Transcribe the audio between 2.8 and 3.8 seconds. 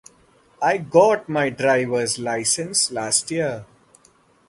last year.